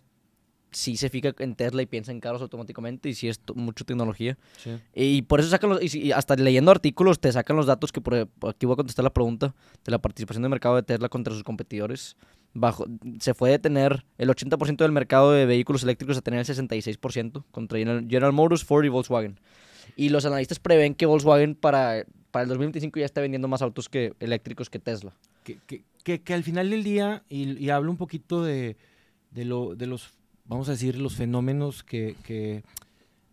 sí 0.70 0.98
se 0.98 1.08
fija 1.08 1.32
en 1.38 1.54
Tesla 1.54 1.80
y 1.80 1.86
piensa 1.86 2.12
en 2.12 2.20
carros 2.20 2.42
automáticamente 2.42 3.08
y 3.08 3.14
sí 3.14 3.28
es 3.28 3.40
mucho 3.54 3.86
tecnología. 3.86 4.36
Sí. 4.58 4.72
Y 4.94 5.22
por 5.22 5.40
eso 5.40 5.48
sacan 5.48 5.70
los, 5.70 5.82
y, 5.82 5.88
si- 5.88 6.12
hasta 6.12 6.36
leyendo 6.36 6.70
artículos 6.70 7.18
te 7.20 7.32
sacan 7.32 7.56
los 7.56 7.64
datos 7.64 7.90
que 7.90 8.02
por 8.02 8.14
aquí 8.46 8.66
voy 8.66 8.74
a 8.74 8.76
contestar 8.76 9.02
la 9.02 9.14
pregunta 9.14 9.54
de 9.82 9.90
la 9.92 9.98
participación 9.98 10.42
de 10.42 10.50
mercado 10.50 10.76
de 10.76 10.82
Tesla 10.82 11.08
contra 11.08 11.32
sus 11.32 11.42
competidores. 11.42 12.16
Bajo, 12.58 12.86
se 13.20 13.34
fue 13.34 13.50
de 13.50 13.58
tener 13.58 14.04
el 14.16 14.28
80% 14.30 14.78
del 14.78 14.92
mercado 14.92 15.32
de 15.32 15.44
vehículos 15.44 15.82
eléctricos 15.82 16.16
a 16.16 16.22
tener 16.22 16.40
el 16.40 16.46
66% 16.46 17.44
contra 17.50 17.78
General, 17.78 18.32
Motors, 18.32 18.64
Ford 18.64 18.84
y 18.84 18.88
Volkswagen. 18.88 19.38
Y 19.94 20.08
los 20.08 20.24
analistas 20.24 20.58
prevén 20.58 20.94
que 20.94 21.06
Volkswagen 21.06 21.54
para, 21.54 22.04
para 22.30 22.44
el 22.44 22.48
2025 22.48 22.98
ya 22.98 23.04
está 23.04 23.20
vendiendo 23.20 23.46
más 23.46 23.62
autos 23.62 23.88
que 23.88 24.14
eléctricos 24.20 24.70
que 24.70 24.78
Tesla. 24.78 25.12
que, 25.44 25.58
que, 25.66 25.84
que, 26.02 26.22
que 26.22 26.34
al 26.34 26.42
final 26.44 26.70
del 26.70 26.82
día, 26.82 27.22
y, 27.28 27.62
y 27.62 27.70
hablo 27.70 27.90
un 27.90 27.96
poquito 27.98 28.42
de, 28.42 28.76
de, 29.30 29.44
lo, 29.44 29.74
de 29.74 29.86
los, 29.86 30.14
vamos 30.46 30.68
a 30.68 30.72
decir, 30.72 30.98
los 30.98 31.14
fenómenos 31.14 31.82
que, 31.84 32.16
que 32.24 32.62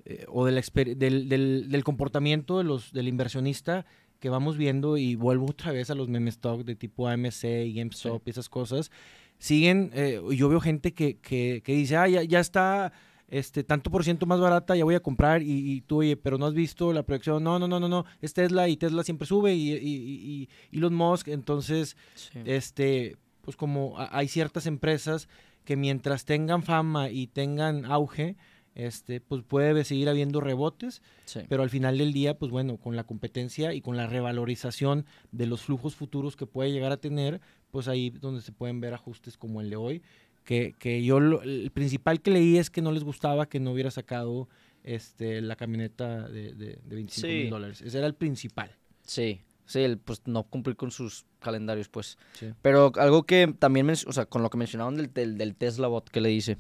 eh, 0.05 0.25
o 0.27 0.45
de 0.45 0.51
la 0.51 0.61
del, 0.95 1.29
del, 1.29 1.69
del 1.69 1.83
comportamiento 1.85 2.57
de 2.57 2.65
los, 2.65 2.91
del 2.91 3.07
inversionista 3.07 3.85
que 4.23 4.29
vamos 4.29 4.55
viendo, 4.55 4.95
y 4.95 5.15
vuelvo 5.15 5.47
otra 5.49 5.73
vez 5.73 5.89
a 5.89 5.95
los 5.95 6.07
meme 6.07 6.29
stock 6.29 6.63
de 6.63 6.77
tipo 6.77 7.09
AMC 7.09 7.43
y 7.43 7.73
GameStop 7.73 8.25
y 8.25 8.29
esas 8.29 8.47
cosas, 8.47 8.89
siguen, 9.37 9.91
eh, 9.93 10.21
yo 10.33 10.47
veo 10.47 10.61
gente 10.61 10.93
que, 10.93 11.17
que, 11.17 11.61
que 11.61 11.73
dice, 11.73 11.97
ah, 11.97 12.07
ya, 12.07 12.23
ya 12.23 12.39
está 12.39 12.93
este 13.27 13.65
tanto 13.65 13.91
por 13.91 14.05
ciento 14.05 14.25
más 14.25 14.39
barata, 14.39 14.77
ya 14.77 14.85
voy 14.85 14.95
a 14.95 15.01
comprar 15.01 15.41
y, 15.41 15.73
y 15.73 15.81
tú, 15.81 15.97
oye, 15.97 16.15
pero 16.15 16.37
no 16.37 16.45
has 16.45 16.53
visto 16.53 16.93
la 16.93 17.03
proyección, 17.03 17.43
no, 17.43 17.59
no, 17.59 17.67
no, 17.67 17.81
no, 17.81 17.89
no, 17.89 18.05
es 18.21 18.33
Tesla 18.33 18.69
y 18.69 18.77
Tesla 18.77 19.03
siempre 19.03 19.27
sube 19.27 19.55
y, 19.55 19.73
y, 19.73 20.47
y, 20.71 20.77
Elon 20.77 20.93
Musk, 20.93 21.27
entonces, 21.27 21.97
este, 22.45 23.17
pues 23.41 23.57
como 23.57 23.95
hay 23.97 24.29
ciertas 24.29 24.67
empresas 24.67 25.27
que 25.65 25.75
mientras 25.75 26.23
tengan 26.23 26.63
fama 26.63 27.09
y 27.09 27.27
tengan 27.27 27.83
auge, 27.83 28.37
este, 28.75 29.21
pues 29.21 29.43
puede 29.43 29.83
seguir 29.83 30.09
habiendo 30.09 30.41
rebotes, 30.41 31.01
Sí. 31.25 31.41
pero 31.49 31.63
al 31.63 31.69
final 31.69 31.97
del 31.97 32.11
día, 32.13 32.37
pues 32.37 32.51
bueno, 32.51 32.77
con 32.77 32.95
la 32.95 33.03
competencia 33.03 33.73
y 33.73 33.81
con 33.81 33.97
la 33.97 34.07
revalorización 34.07 35.05
de 35.31 35.45
los 35.47 35.61
flujos 35.61 35.95
futuros 35.95 36.35
que 36.35 36.45
puede 36.45 36.71
llegar 36.71 36.91
a 36.91 36.97
tener, 36.97 37.39
pues 37.71 37.87
ahí 37.87 38.09
donde 38.09 38.41
se 38.41 38.51
pueden 38.51 38.79
ver 38.81 38.93
ajustes 38.93 39.37
como 39.37 39.61
el 39.61 39.69
de 39.69 39.75
hoy, 39.75 40.01
que, 40.43 40.73
que 40.77 41.03
yo 41.03 41.19
lo- 41.19 41.41
el 41.41 41.71
principal 41.71 42.21
que 42.21 42.31
leí 42.31 42.57
es 42.57 42.69
que 42.69 42.81
no 42.81 42.91
les 42.91 43.03
gustaba 43.03 43.47
que 43.47 43.59
no 43.59 43.71
hubiera 43.71 43.91
sacado 43.91 44.49
este, 44.83 45.39
la 45.41 45.55
camioneta 45.55 46.27
de, 46.27 46.53
de, 46.53 46.79
de 46.83 46.95
25 46.95 47.27
Sí. 47.27 47.33
mil 47.33 47.49
dólares. 47.49 47.81
Ese 47.81 47.97
era 47.99 48.07
el 48.07 48.15
principal. 48.15 48.75
Sí, 49.03 49.39
sí, 49.65 49.79
el, 49.79 49.97
pues 49.97 50.21
no 50.25 50.43
cumplir 50.43 50.75
con 50.75 50.91
sus 50.91 51.25
calendarios, 51.39 51.87
pues. 51.87 52.17
Sí. 52.33 52.47
Pero 52.61 52.91
algo 52.97 53.23
que 53.23 53.53
también, 53.57 53.89
o 53.89 53.95
sea, 54.11 54.25
con 54.25 54.41
lo 54.43 54.49
que 54.49 54.57
mencionaban 54.57 54.95
del, 54.97 55.13
del, 55.13 55.37
del 55.37 55.55
Tesla 55.55 55.87
Bot 55.87 56.09
que 56.09 56.19
le 56.19 56.27
dice, 56.29 56.57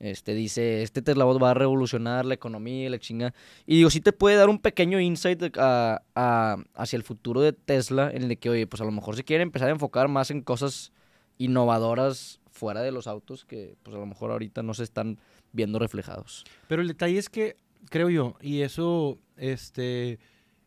este 0.00 0.34
dice, 0.34 0.82
este 0.82 1.00
Tesla 1.02 1.24
Bot 1.24 1.42
va 1.42 1.52
a 1.52 1.54
revolucionar 1.54 2.24
la 2.26 2.34
economía 2.34 2.90
la 2.90 2.98
chinga. 2.98 3.32
Y 3.66 3.76
digo, 3.76 3.90
sí 3.90 4.00
te 4.00 4.12
puede 4.12 4.36
dar 4.36 4.48
un 4.48 4.58
pequeño 4.58 5.00
insight 5.00 5.56
a- 5.56 6.02
a- 6.14 6.56
hacia 6.74 6.96
el 6.96 7.02
futuro 7.02 7.40
de 7.40 7.52
Tesla, 7.52 8.10
en 8.12 8.24
el 8.24 8.38
que, 8.38 8.50
oye, 8.50 8.66
pues 8.66 8.80
a 8.82 8.84
lo 8.84 8.90
mejor 8.90 9.16
se 9.16 9.24
quiere 9.24 9.42
empezar 9.42 9.68
a 9.68 9.72
enfocar 9.72 10.08
más 10.08 10.30
en 10.30 10.42
cosas 10.42 10.92
innovadoras 11.38 12.40
fuera 12.50 12.82
de 12.82 12.92
los 12.92 13.06
autos 13.06 13.44
que, 13.44 13.76
pues 13.82 13.94
a 13.96 13.98
lo 13.98 14.06
mejor 14.06 14.30
ahorita 14.30 14.62
no 14.62 14.74
se 14.74 14.84
están 14.84 15.18
viendo 15.52 15.78
reflejados. 15.78 16.44
Pero 16.68 16.82
el 16.82 16.88
detalle 16.88 17.18
es 17.18 17.28
que, 17.28 17.56
creo 17.90 18.10
yo, 18.10 18.36
y 18.40 18.62
eso, 18.62 19.18
este, 19.36 20.18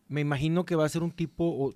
me 0.08 0.20
imagino 0.20 0.64
que 0.64 0.76
va 0.76 0.84
a 0.84 0.88
ser 0.88 1.02
un 1.02 1.10
tipo, 1.10 1.44
o 1.44 1.74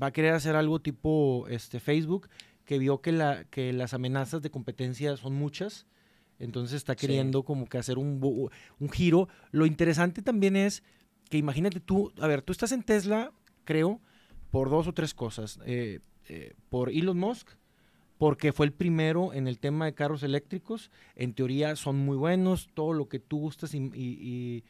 va 0.00 0.08
a 0.08 0.12
querer 0.12 0.34
hacer 0.34 0.56
algo 0.56 0.80
tipo 0.80 1.46
este, 1.48 1.80
Facebook, 1.80 2.28
que 2.64 2.78
vio 2.78 3.00
que, 3.00 3.12
la, 3.12 3.44
que 3.44 3.72
las 3.72 3.94
amenazas 3.94 4.42
de 4.42 4.50
competencia 4.50 5.16
son 5.16 5.34
muchas, 5.34 5.86
entonces 6.40 6.76
está 6.78 6.94
Sí. 6.94 6.98
queriendo 7.06 7.44
como 7.44 7.66
que 7.66 7.78
hacer 7.78 7.96
un, 7.98 8.50
giro. 8.92 9.28
Lo 9.52 9.66
interesante 9.66 10.20
también 10.22 10.56
es 10.56 10.82
que 11.28 11.38
imagínate 11.38 11.78
tú, 11.78 12.12
a 12.20 12.26
ver, 12.26 12.42
tú 12.42 12.50
estás 12.52 12.72
en 12.72 12.82
Tesla, 12.82 13.32
creo, 13.64 14.00
por 14.50 14.68
dos 14.68 14.88
o 14.88 14.92
tres 14.92 15.14
cosas. 15.14 15.60
Eh, 15.64 16.00
eh, 16.28 16.54
por 16.68 16.90
Elon 16.90 17.18
Musk, 17.18 17.48
porque 18.18 18.52
fue 18.52 18.66
el 18.66 18.72
primero 18.72 19.32
en 19.32 19.46
el 19.48 19.58
tema 19.58 19.84
de 19.86 19.94
carros 19.94 20.22
eléctricos. 20.22 20.90
En 21.14 21.32
teoría 21.34 21.76
son 21.76 21.96
muy 21.98 22.16
buenos, 22.16 22.68
todo 22.74 22.92
lo 22.92 23.08
que 23.08 23.18
tú 23.20 23.38
gustas 23.38 23.72
y, 23.74 23.78
y- 23.78 24.18
y- 24.20 24.64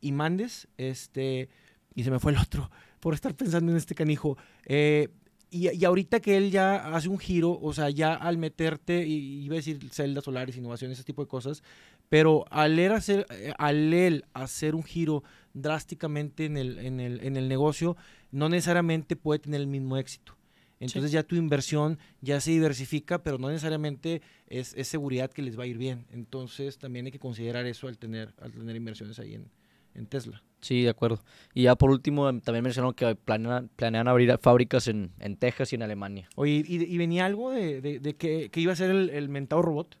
y 0.00 0.12
mandes. 0.12 0.68
Este, 0.76 1.48
y 1.94 2.04
se 2.04 2.10
me 2.10 2.18
fue 2.20 2.32
el 2.32 2.38
otro 2.38 2.70
por 3.00 3.14
estar 3.14 3.34
pensando 3.34 3.72
en 3.72 3.78
este 3.78 3.94
canijo. 3.94 4.38
Eh, 4.66 5.08
y, 5.50 5.74
y 5.74 5.84
ahorita 5.84 6.20
que 6.20 6.36
él 6.36 6.50
ya 6.50 6.94
hace 6.94 7.08
un 7.08 7.18
giro, 7.18 7.58
o 7.60 7.72
sea, 7.72 7.90
ya 7.90 8.14
al 8.14 8.38
meterte, 8.38 9.06
y 9.06 9.44
iba 9.44 9.54
a 9.54 9.56
decir 9.56 9.78
celdas 9.90 10.24
solares, 10.24 10.56
innovación, 10.56 10.90
ese 10.90 11.04
tipo 11.04 11.22
de 11.22 11.28
cosas, 11.28 11.62
pero 12.08 12.44
al 12.50 12.78
él 12.78 12.92
hacer, 12.92 13.26
eh, 13.30 13.52
al 13.58 13.92
él 13.92 14.24
hacer 14.34 14.74
un 14.74 14.82
giro 14.82 15.22
drásticamente 15.54 16.44
en 16.44 16.56
el, 16.56 16.78
en 16.78 17.00
el, 17.00 17.20
en 17.24 17.36
el 17.36 17.48
negocio, 17.48 17.96
no 18.30 18.48
necesariamente 18.48 19.16
puede 19.16 19.40
tener 19.40 19.60
el 19.60 19.66
mismo 19.66 19.96
éxito. 19.96 20.36
Entonces 20.80 21.10
ya 21.10 21.24
tu 21.24 21.34
inversión 21.34 21.98
ya 22.20 22.40
se 22.40 22.52
diversifica, 22.52 23.22
pero 23.22 23.38
no 23.38 23.48
necesariamente 23.48 24.22
es, 24.46 24.74
es 24.74 24.86
seguridad 24.86 25.30
que 25.30 25.42
les 25.42 25.58
va 25.58 25.64
a 25.64 25.66
ir 25.66 25.76
bien. 25.76 26.06
Entonces 26.12 26.78
también 26.78 27.06
hay 27.06 27.12
que 27.12 27.18
considerar 27.18 27.66
eso 27.66 27.88
al 27.88 27.98
tener, 27.98 28.32
al 28.40 28.52
tener 28.52 28.76
inversiones 28.76 29.18
ahí 29.18 29.34
en, 29.34 29.50
en 29.94 30.06
Tesla. 30.06 30.42
Sí, 30.60 30.82
de 30.82 30.90
acuerdo. 30.90 31.22
Y 31.54 31.62
ya 31.64 31.76
por 31.76 31.90
último, 31.90 32.28
em, 32.28 32.40
también 32.40 32.64
mencionaron 32.64 32.92
que 32.94 33.14
planean, 33.14 33.68
planean 33.76 34.08
abrir 34.08 34.36
fábricas 34.38 34.88
en, 34.88 35.12
en 35.20 35.36
Texas 35.36 35.72
y 35.72 35.76
en 35.76 35.82
Alemania. 35.82 36.28
Oye, 36.34 36.64
¿y, 36.66 36.82
y 36.82 36.98
venía 36.98 37.26
algo 37.26 37.50
de, 37.52 37.80
de- 37.80 38.00
de 38.00 38.16
que, 38.16 38.50
que 38.50 38.60
iba 38.60 38.72
a 38.72 38.76
ser 38.76 38.90
el, 38.90 39.10
el 39.10 39.28
mentado 39.28 39.62
robot? 39.62 39.96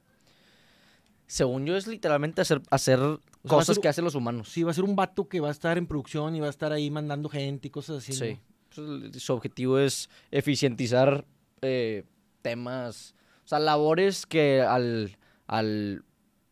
Según 1.26 1.66
yo, 1.66 1.76
es 1.76 1.86
literalmente 1.86 2.40
hacer, 2.40 2.62
hacer 2.70 2.98
cosas 3.46 3.76
ser- 3.76 3.82
que 3.82 3.88
hacen 3.88 4.04
los 4.04 4.14
humanos. 4.14 4.48
Sí, 4.48 4.62
va 4.62 4.70
a 4.70 4.74
ser 4.74 4.84
un 4.84 4.96
vato 4.96 5.28
que 5.28 5.40
va 5.40 5.48
a 5.48 5.52
estar 5.52 5.76
en 5.76 5.86
producción 5.86 6.34
y 6.34 6.40
va 6.40 6.46
a 6.46 6.50
estar 6.50 6.72
ahí 6.72 6.90
mandando 6.90 7.28
gente 7.28 7.68
y 7.68 7.70
cosas 7.70 7.98
así. 7.98 8.12
Sí. 8.14 8.38
¿no? 8.78 9.00
Pues, 9.10 9.22
Su 9.22 9.34
objetivo 9.34 9.78
es 9.78 10.08
eficientizar 10.30 11.26
eh, 11.62 12.04
temas, 12.42 13.14
o 13.44 13.48
sea, 13.48 13.58
labores 13.58 14.26
que 14.26 14.60
al, 14.62 15.16
al 15.46 16.04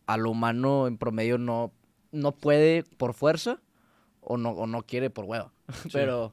al 0.07 0.27
humano 0.27 0.87
en 0.87 0.99
promedio 0.99 1.37
no, 1.37 1.73
no 2.13 2.33
puede 2.33 2.83
por 2.83 3.15
fuerza 3.15 3.61
o 4.21 4.37
no, 4.37 4.51
o 4.51 4.67
no 4.67 4.83
quiere 4.83 5.11
por 5.11 5.25
hueva. 5.25 5.53
Pero, 5.93 6.33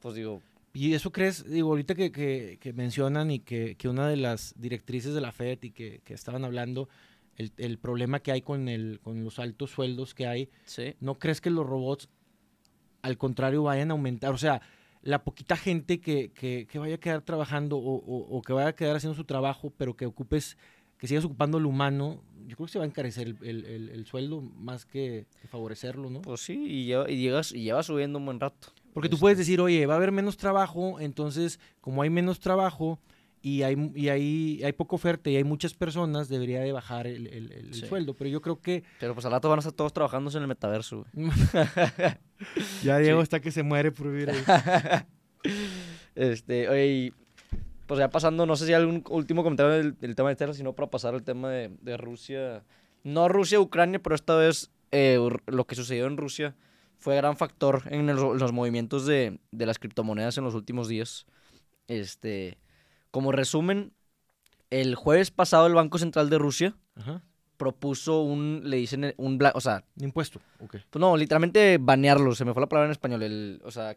pues 0.00 0.14
digo, 0.14 0.40
¿Y 0.76 0.94
eso 0.94 1.12
crees, 1.12 1.48
digo, 1.48 1.68
ahorita 1.70 1.94
que, 1.94 2.10
que- 2.10 2.58
que 2.60 2.72
mencionan 2.72 3.30
y 3.30 3.38
que, 3.38 3.76
que 3.76 3.88
una 3.88 4.08
de 4.08 4.16
las 4.16 4.54
directrices 4.56 5.14
de 5.14 5.20
la 5.20 5.30
FED 5.30 5.58
y 5.62 5.70
que, 5.70 6.00
que 6.04 6.14
estaban 6.14 6.44
hablando, 6.44 6.88
el, 7.36 7.52
el 7.58 7.78
problema 7.78 8.18
que 8.20 8.32
hay 8.32 8.42
con, 8.42 8.68
el, 8.68 8.98
con 9.00 9.22
los 9.22 9.38
altos 9.38 9.70
sueldos 9.70 10.14
que 10.14 10.26
hay, 10.26 10.50
sí. 10.64 10.94
¿no 10.98 11.14
crees 11.20 11.40
que 11.40 11.50
los 11.50 11.64
robots, 11.64 12.08
al 13.02 13.16
contrario, 13.18 13.62
vayan 13.62 13.90
a 13.90 13.94
aumentar? 13.94 14.32
O 14.32 14.38
sea, 14.38 14.62
la 15.02 15.22
poquita 15.22 15.56
gente 15.56 16.00
que, 16.00 16.32
que- 16.32 16.66
que 16.68 16.78
vaya 16.80 16.96
a 16.96 16.98
quedar 16.98 17.22
trabajando 17.22 17.76
o, 17.76 17.94
o- 17.96 18.36
o 18.36 18.42
que 18.42 18.52
vaya 18.52 18.68
a 18.70 18.74
quedar 18.74 18.96
haciendo 18.96 19.14
su 19.14 19.24
trabajo, 19.24 19.72
pero 19.76 19.94
que 19.96 20.06
ocupes, 20.06 20.56
que 21.04 21.08
sigas 21.08 21.24
ocupando 21.24 21.58
el 21.58 21.66
humano, 21.66 22.22
yo 22.46 22.56
creo 22.56 22.66
que 22.66 22.72
se 22.72 22.78
va 22.78 22.84
a 22.84 22.88
encarecer 22.88 23.28
el, 23.28 23.36
el- 23.42 23.64
el- 23.64 23.88
el 23.90 24.06
sueldo 24.06 24.40
más 24.40 24.84
que 24.84 25.26
favorecerlo, 25.48 26.10
¿no? 26.10 26.20
Pues 26.22 26.40
sí, 26.40 26.54
y 26.66 26.84
lleva, 26.86 27.10
y 27.10 27.16
llegas, 27.18 27.52
y 27.52 27.62
lleva 27.62 27.82
subiendo 27.82 28.18
un 28.18 28.26
buen 28.26 28.40
rato. 28.40 28.68
Porque 28.92 29.08
tú 29.08 29.16
Este, 29.16 29.20
puedes 29.22 29.38
decir, 29.38 29.60
oye, 29.60 29.86
va 29.86 29.94
a 29.94 29.96
haber 29.96 30.12
menos 30.12 30.36
trabajo, 30.36 31.00
entonces, 31.00 31.58
como 31.80 32.02
hay 32.02 32.10
menos 32.10 32.38
trabajo 32.40 33.00
y 33.42 33.62
hay, 33.62 33.90
y 33.94 34.08
hay, 34.08 34.60
hay 34.64 34.72
poca 34.72 34.94
oferta 34.96 35.28
y 35.30 35.36
hay 35.36 35.44
muchas 35.44 35.74
personas, 35.74 36.28
debería 36.28 36.60
de 36.60 36.72
bajar 36.72 37.06
el, 37.06 37.26
el- 37.26 37.52
el- 37.52 37.66
el 37.68 37.74
Sí. 37.74 37.86
sueldo. 37.86 38.14
Pero 38.14 38.30
yo 38.30 38.40
creo 38.40 38.60
que 38.60 38.84
Pero 39.00 39.14
pues 39.14 39.26
al 39.26 39.32
rato 39.32 39.48
van 39.48 39.58
a 39.58 39.60
estar 39.60 39.72
todos 39.72 39.92
trabajando 39.92 40.30
en 40.30 40.42
el 40.42 40.48
metaverso, 40.48 41.04
güey. 41.14 41.30
ya 42.82 42.98
Diego 42.98 43.20
está 43.22 43.40
que 43.40 43.50
se 43.50 43.62
muere 43.62 43.90
por 43.92 44.10
vivir 44.10 44.30
ahí. 44.30 44.38
Este, 46.14 46.68
oye, 46.68 47.12
pues 47.86 47.98
ya 47.98 48.08
pasando, 48.10 48.46
no 48.46 48.56
sé 48.56 48.66
si 48.66 48.72
hay 48.72 48.80
algún 48.80 49.04
último 49.10 49.42
comentario 49.42 49.72
del, 49.72 49.98
del 49.98 50.14
tema 50.14 50.28
de 50.30 50.36
Terra, 50.36 50.54
sino 50.54 50.72
para 50.74 50.90
pasar 50.90 51.14
al 51.14 51.22
tema 51.22 51.50
de, 51.50 51.70
de 51.80 51.96
Rusia. 51.96 52.64
No 53.02 53.28
Rusia-Ucrania, 53.28 54.02
pero 54.02 54.14
esta 54.14 54.34
vez 54.36 54.70
eh, 54.92 55.18
lo 55.46 55.66
que 55.66 55.74
sucedió 55.74 56.06
en 56.06 56.16
Rusia 56.16 56.54
fue 56.98 57.16
gran 57.16 57.36
factor 57.36 57.82
en 57.90 58.08
el- 58.08 58.16
los 58.16 58.52
movimientos 58.52 59.04
de, 59.06 59.38
de 59.50 59.66
las 59.66 59.78
criptomonedas 59.78 60.38
en 60.38 60.44
los 60.44 60.54
últimos 60.54 60.88
días. 60.88 61.26
Este, 61.88 62.56
como 63.10 63.30
resumen, 63.32 63.92
el 64.70 64.94
jueves 64.94 65.30
pasado 65.30 65.66
el 65.66 65.74
Banco 65.74 65.98
Central 65.98 66.30
de 66.30 66.38
Rusia 66.38 66.76
Ajá. 66.96 67.22
propuso 67.58 68.22
un, 68.22 68.62
le 68.64 68.78
dicen, 68.78 69.04
eh, 69.04 69.14
un, 69.18 69.38
o 69.54 69.60
sea, 69.60 69.84
Impuesto, 70.00 70.40
ok. 70.60 70.76
pues 70.88 71.00
no, 71.00 71.16
literalmente 71.16 71.78
banearlo, 71.78 72.34
se 72.34 72.44
me 72.46 72.54
fue 72.54 72.62
la 72.62 72.68
palabra 72.68 72.86
en 72.86 72.92
español. 72.92 73.22
El, 73.22 73.60
o 73.64 73.70
sea, 73.70 73.94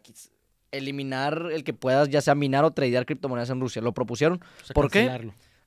eliminar 0.72 1.48
el 1.52 1.64
que 1.64 1.72
puedas 1.74 2.08
ya 2.08 2.20
sea 2.20 2.34
minar 2.34 2.64
o 2.64 2.70
tradear 2.72 3.06
criptomonedas 3.06 3.50
en 3.50 3.60
Rusia. 3.60 3.82
Lo 3.82 3.92
propusieron. 3.92 4.40
O 4.62 4.64
sea, 4.66 4.74
¿Por 4.74 4.90
qué? 4.90 5.08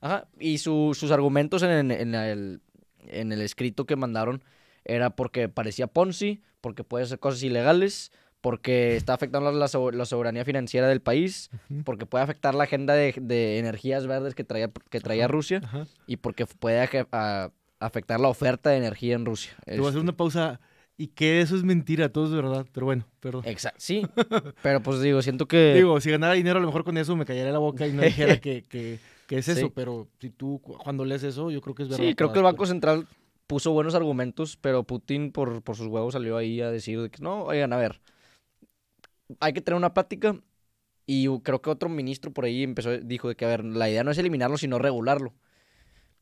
Ajá. 0.00 0.26
Y 0.38 0.58
su- 0.58 0.96
sus 0.98 1.10
argumentos 1.10 1.62
en, 1.62 1.90
en 1.90 2.14
el, 2.14 2.60
en 3.06 3.32
el 3.32 3.40
escrito 3.40 3.84
que 3.86 3.96
mandaron 3.96 4.42
era 4.84 5.10
porque 5.10 5.48
parecía 5.48 5.86
Ponzi, 5.86 6.42
porque 6.60 6.82
puede 6.84 7.04
hacer 7.04 7.18
cosas 7.20 7.42
ilegales, 7.42 8.10
porque 8.40 8.96
está 8.96 9.14
afectando 9.14 9.52
la, 9.52 9.68
so- 9.68 9.92
la 9.92 10.04
soberanía 10.04 10.44
financiera 10.44 10.88
del 10.88 11.00
país, 11.00 11.50
porque 11.84 12.06
puede 12.06 12.24
afectar 12.24 12.54
la 12.56 12.64
agenda 12.64 12.94
de, 12.94 13.14
de 13.20 13.58
energías 13.58 14.06
verdes 14.08 14.34
que 14.34 14.42
traía, 14.42 14.70
que 14.90 14.98
traía. 15.00 15.28
Rusia 15.28 15.60
y 16.06 16.16
porque 16.16 16.46
puede 16.46 16.80
a- 17.12 17.50
afectar 17.78 18.18
la 18.20 18.28
oferta 18.28 18.70
de 18.70 18.78
energía 18.78 19.14
en 19.14 19.24
Rusia. 19.24 19.52
Te 19.64 19.76
voy 19.76 19.86
a 19.86 19.88
hacer 19.90 19.98
Este, 19.98 20.00
una 20.00 20.16
pausa. 20.16 20.60
Y 21.02 21.08
que 21.08 21.40
eso 21.40 21.56
es 21.56 21.64
mentira, 21.64 22.10
todo 22.10 22.26
es 22.26 22.30
verdad. 22.30 22.64
Pero 22.72 22.86
bueno, 22.86 23.04
perdón. 23.18 23.42
Exacto, 23.44 23.80
sí. 23.80 24.06
Pero 24.62 24.80
pues 24.82 25.00
digo, 25.00 25.20
siento 25.20 25.48
que. 25.48 25.74
Digo, 25.74 26.00
si 26.00 26.10
ganara 26.12 26.34
dinero, 26.34 26.58
a 26.58 26.60
lo 26.60 26.66
mejor 26.68 26.84
con 26.84 26.96
eso 26.96 27.16
me 27.16 27.24
callaría 27.24 27.50
la 27.50 27.58
boca 27.58 27.86
y 27.88 27.92
no 27.92 28.02
dijera 28.02 28.40
que, 28.40 28.62
que, 28.68 29.00
que 29.26 29.38
es 29.38 29.48
eso. 29.48 29.66
Sí. 29.66 29.72
Pero 29.74 30.06
si 30.20 30.30
tú 30.30 30.60
cu- 30.62 30.78
cuando 30.78 31.04
lees 31.04 31.24
eso, 31.24 31.50
yo 31.50 31.60
creo 31.60 31.74
que 31.74 31.82
es 31.82 31.88
verdad. 31.88 32.04
sí, 32.04 32.14
creo 32.14 32.32
que 32.32 32.38
el 32.38 32.44
Banco. 32.44 32.66
Central 32.66 33.08
puso 33.48 33.72
buenos 33.72 33.96
argumentos, 33.96 34.56
pero 34.60 34.84
Putin 34.84 35.32
por, 35.32 35.60
por 35.62 35.74
sus 35.76 35.88
huevos 35.88 36.12
salió 36.12 36.36
ahí 36.36 36.60
a 36.60 36.70
decir 36.70 37.00
de 37.02 37.10
que 37.10 37.20
no, 37.20 37.44
oigan, 37.46 37.72
a 37.72 37.76
ver, 37.76 38.00
hay 39.40 39.52
que 39.52 39.60
tener 39.60 39.76
una 39.76 39.92
plática. 39.94 40.36
Y 41.04 41.26
creo 41.40 41.60
que 41.60 41.68
otro 41.70 41.88
ministro 41.88 42.30
por 42.32 42.44
ahí 42.44 42.62
empezó, 42.62 42.96
dijo 42.98 43.28
de 43.28 43.34
que, 43.34 43.44
a 43.44 43.48
ver, 43.48 43.64
la 43.64 43.90
idea 43.90 44.04
no 44.04 44.12
es 44.12 44.18
eliminarlo, 44.18 44.56
sino 44.56 44.78
regularlo. 44.78 45.34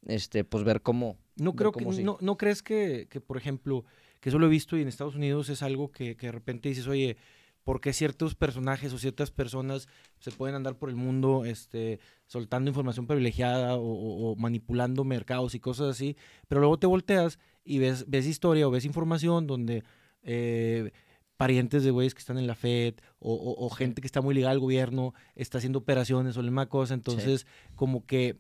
Este, 0.07 0.43
pues 0.43 0.65
ver 0.65 0.81
cómo. 0.81 1.19
No 1.37 1.55
creo 1.55 1.71
que, 1.71 1.85
no, 1.85 2.17
¿no 2.23 2.37
crees 2.39 2.63
que, 2.63 3.07
que, 3.11 3.21
por 3.21 3.37
ejemplo, 3.37 3.85
que 4.21 4.29
eso 4.29 4.39
lo 4.39 4.47
he 4.47 4.51
visto 4.51 4.77
y 4.77 4.83
en 4.83 4.89
Estados 4.89 5.15
Unidos 5.17 5.49
es 5.49 5.63
algo 5.63 5.91
que, 5.91 6.17
que 6.17 6.27
de 6.27 6.33
repente 6.33 6.69
dices, 6.69 6.87
oye, 6.87 7.17
¿por 7.65 7.81
qué 7.81 7.93
ciertos 7.93 8.35
personajes 8.35 8.93
o 8.93 8.99
ciertas 8.99 9.31
personas 9.31 9.89
se 10.19 10.31
pueden 10.31 10.57
andar 10.57 10.77
por 10.77 10.89
el 10.89 10.97
mundo 10.97 11.45
este, 11.45 12.01
soltando 12.27 12.71
información 12.71 13.07
privilegiada 13.07 13.77
o, 13.77 13.83
o- 13.83 14.33
o 14.33 14.37
manipulando 14.37 15.05
mercados 15.05 15.55
y 15.55 15.61
cosas 15.61 15.89
así? 15.91 16.17
Pero 16.49 16.61
luego 16.61 16.79
te 16.79 16.87
volteas 16.87 17.39
y 17.65 17.79
ves, 17.79 18.05
ves 18.09 18.27
historia 18.27 18.67
o 18.67 18.71
ves 18.71 18.85
información 18.85 19.47
donde 19.47 19.85
eh, 20.23 20.91
parientes 21.37 21.83
de 21.85 21.91
güeyes 21.91 22.13
que 22.15 22.19
están 22.21 22.37
en 22.39 22.47
la 22.47 22.55
Fed 22.55 22.95
o, 23.19 23.33
o- 23.33 23.65
o 23.67 23.71
gente 23.71 24.01
que 24.03 24.07
está 24.07 24.21
muy 24.21 24.35
ligada 24.35 24.53
al 24.53 24.59
gobierno 24.61 25.15
está 25.35 25.59
haciendo 25.59 25.79
operaciones 25.79 26.37
o 26.37 26.43
la 26.43 26.51
misma 26.51 26.69
cosa. 26.69 26.93
Entonces, 26.95 27.47
como 27.75 28.05
que 28.05 28.37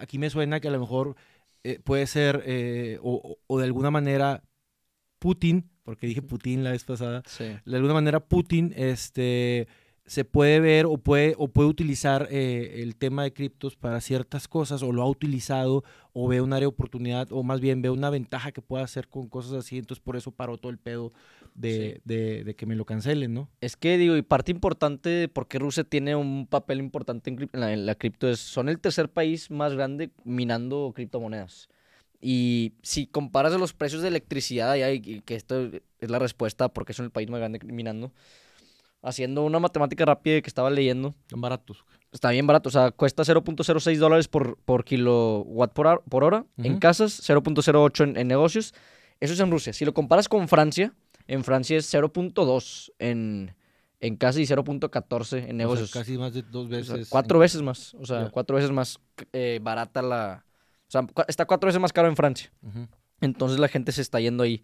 aquí 0.00 0.18
me 0.18 0.28
suena 0.30 0.60
que 0.60 0.68
a 0.68 0.72
lo 0.72 0.80
mejor 0.80 1.16
eh, 1.64 1.78
puede 1.82 2.06
ser 2.06 2.42
eh, 2.46 2.98
o 3.02 3.58
de 3.58 3.64
alguna 3.64 3.90
manera 3.90 4.42
Putin, 5.22 5.70
porque 5.84 6.08
dije 6.08 6.20
Putin 6.20 6.64
la 6.64 6.72
vez 6.72 6.82
pasada, 6.82 7.22
Sí. 7.26 7.44
de 7.64 7.76
alguna 7.76 7.94
manera 7.94 8.18
Putin 8.18 8.72
este, 8.76 9.68
se 10.04 10.24
puede 10.24 10.58
ver 10.58 10.86
o 10.86 10.96
puede, 10.98 11.34
o 11.38 11.46
puede 11.46 11.68
utilizar 11.68 12.26
eh, 12.32 12.80
el 12.82 12.96
tema 12.96 13.22
de 13.22 13.32
criptos 13.32 13.76
para 13.76 14.00
ciertas 14.00 14.48
cosas 14.48 14.82
o 14.82 14.90
lo 14.90 15.02
ha 15.02 15.08
utilizado 15.08 15.84
o 16.12 16.26
ve 16.26 16.40
un 16.40 16.52
área 16.52 16.62
de 16.62 16.74
oportunidad 16.74 17.28
o 17.30 17.44
más 17.44 17.60
bien 17.60 17.82
ve 17.82 17.90
una 17.90 18.10
ventaja 18.10 18.50
que 18.50 18.60
pueda 18.60 18.82
hacer 18.82 19.06
con 19.08 19.28
cosas 19.28 19.52
así, 19.52 19.78
entonces 19.78 20.02
por 20.02 20.16
eso 20.16 20.32
paró 20.32 20.58
todo 20.58 20.70
el 20.70 20.78
pedo 20.78 21.12
de, 21.54 21.94
Sí. 21.96 22.00
de- 22.04 22.44
de 22.44 22.56
que 22.56 22.66
me 22.66 22.74
lo 22.74 22.84
cancelen, 22.84 23.32
¿no? 23.32 23.48
Es 23.60 23.76
que 23.76 23.96
digo, 23.98 24.16
y 24.16 24.22
parte 24.22 24.50
importante 24.50 25.08
de 25.08 25.28
por 25.28 25.46
qué 25.46 25.58
Rusia 25.60 25.84
tiene 25.84 26.16
un 26.16 26.46
papel 26.48 26.78
importante 26.80 27.30
en 27.30 27.48
la, 27.52 27.72
en 27.72 27.86
la 27.86 27.94
cripto 27.94 28.28
es, 28.28 28.40
son 28.40 28.68
el 28.68 28.80
tercer 28.80 29.08
país 29.08 29.50
más 29.52 29.72
grande 29.74 30.10
minando 30.24 30.92
criptomonedas. 30.96 31.68
Y 32.24 32.74
si 32.82 33.08
comparas 33.08 33.52
los 33.54 33.72
precios 33.72 34.00
de 34.00 34.08
electricidad 34.08 34.70
allá, 34.70 34.90
y, 34.92 35.20
que 35.22 35.34
esto 35.34 35.70
es 35.98 36.08
la 36.10 36.20
respuesta 36.20 36.68
porque 36.68 36.92
son 36.92 37.04
el 37.04 37.10
país 37.10 37.28
más 37.28 37.40
grande 37.40 37.58
minando, 37.64 38.12
haciendo 39.02 39.42
una 39.44 39.58
matemática 39.58 40.04
rápida 40.04 40.40
que 40.40 40.48
estaba 40.48 40.70
leyendo, 40.70 41.14
Son 41.28 41.40
baratos. 41.40 41.84
está 42.12 42.30
bien 42.30 42.46
barato, 42.46 42.68
o 42.68 42.72
sea, 42.72 42.92
cuesta 42.92 43.24
0.06 43.24 43.98
dólares 43.98 44.28
por, 44.28 44.56
por 44.58 44.84
kilowatt 44.84 45.72
por, 45.72 45.86
hor- 45.86 46.02
por 46.08 46.22
hora 46.22 46.46
en 46.58 46.72
Ujú. 46.72 46.80
casas, 46.80 47.20
0.08 47.28 48.04
en, 48.04 48.16
en 48.16 48.28
negocios. 48.28 48.72
Eso 49.18 49.34
es 49.34 49.40
en 49.40 49.50
Rusia. 49.50 49.72
Si 49.72 49.84
lo 49.84 49.92
comparas 49.92 50.28
con 50.28 50.46
Francia, 50.48 50.94
en 51.26 51.42
Francia 51.42 51.76
es 51.76 51.92
0.2 51.92 52.92
en, 53.00 53.54
en 54.00 54.16
casa 54.16 54.40
y 54.40 54.44
0.14 54.46 55.38
en 55.38 55.42
O 55.42 55.46
sea, 55.46 55.54
negocios. 55.56 55.90
casi 55.90 56.16
más 56.18 56.32
de 56.34 56.42
dos 56.42 56.66
O 56.66 56.68
sea, 56.70 56.94
veces. 56.96 57.08
cuatro 57.08 57.40
veces 57.40 57.62
más, 57.62 57.94
o 57.94 58.06
sea, 58.06 58.24
Ya. 58.26 58.30
cuatro 58.30 58.54
veces 58.56 58.70
más 58.70 59.00
eh, 59.32 59.58
barata 59.60 60.02
la... 60.02 60.44
O 60.92 61.14
sea, 61.14 61.24
está 61.26 61.46
cuatro 61.46 61.68
veces 61.68 61.80
más 61.80 61.92
caro 61.92 62.08
en 62.08 62.16
Francia. 62.16 62.52
Entonces 63.22 63.58
la 63.58 63.68
gente 63.68 63.92
se 63.92 64.02
está 64.02 64.20
yendo 64.20 64.42
ahí. 64.42 64.62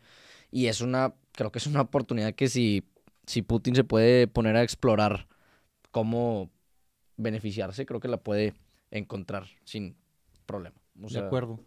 Y 0.50 0.66
es 0.66 0.82
una, 0.82 1.14
creo 1.32 1.50
que 1.50 1.58
es 1.58 1.66
una 1.66 1.80
oportunidad 1.80 2.35
que 2.35 2.49
si, 2.49 2.85
si 3.26 3.40
Putin 3.40 3.75
se 3.75 3.85
puede 3.85 4.26
poner 4.26 4.56
a 4.56 4.62
explorar 4.62 5.26
cómo 5.90 6.50
beneficiarse, 7.16 7.87
creo 7.87 8.00
que 8.00 8.08
la 8.08 8.18
puede 8.18 8.52
encontrar 8.90 9.47
sin 9.64 9.97
problema. 10.44 10.76
O 11.02 11.08
sea, 11.08 11.23
de 11.23 11.26
acuerdo. 11.28 11.61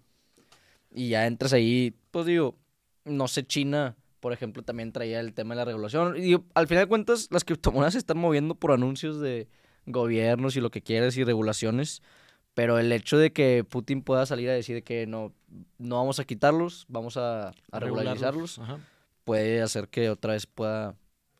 Y 0.91 1.09
ya 1.09 1.25
entras 1.25 1.53
ahí, 1.53 1.95
pues 2.11 2.27
digo, 2.27 2.55
no 3.03 3.27
sé, 3.27 3.43
China, 3.45 3.95
por 4.19 4.31
ejemplo, 4.31 4.61
también 4.61 4.91
traía 4.91 5.21
el 5.21 5.33
tema 5.33 5.55
de 5.55 5.59
la 5.59 5.65
regulación. 5.65 6.17
Y 6.17 6.21
digo, 6.21 6.45
al 6.53 6.67
final 6.67 6.83
de 6.83 6.89
cuentas, 6.89 7.29
las 7.31 7.43
criptomonedas 7.43 7.93
se 7.93 7.99
están 7.99 8.19
moviendo 8.19 8.53
por 8.53 8.71
anuncios 8.71 9.19
de 9.19 9.47
gobiernos 9.87 10.55
y 10.55 10.61
lo 10.61 10.69
que 10.69 10.83
quieras 10.83 11.17
y 11.17 11.23
regulaciones. 11.23 12.03
Pero 12.53 12.79
el 12.79 12.91
hecho 12.91 13.17
de 13.17 13.31
que 13.31 13.63
Putin 13.63 14.01
pueda 14.03 14.25
salir 14.25 14.49
a 14.49 14.53
decir 14.53 14.83
que 14.83 15.07
no, 15.07 15.33
no 15.77 15.95
vamos 15.97 16.19
a 16.19 16.25
quitarlos, 16.25 16.85
vamos 16.89 17.15
a, 17.17 17.53
a 17.71 17.79
regularizarlos, 17.79 18.59
Ajá. 18.59 18.79
puede 19.23 19.61
hacer 19.61 19.87
que 19.87 20.09
otra 20.09 20.33
vez 20.33 20.45
pueda 20.47 20.97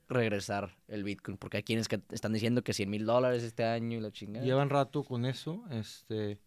regresar 0.08 0.76
el 0.88 1.04
Bitcoin. 1.04 1.38
Porque 1.38 1.58
hay 1.58 1.64
quienes 1.64 1.88
que 1.88 2.00
están 2.12 2.32
diciendo 2.34 2.64
que 2.64 2.74
100 2.74 2.90
mil 2.90 3.06
dólares 3.06 3.44
este 3.44 3.64
año 3.66 3.98
y 3.98 4.02
la 4.02 4.12
chingada. 4.12 4.46
Llevan 4.46 4.70
rato 4.70 5.04
con 5.04 5.26
eso, 5.26 5.64
este, 5.72 6.38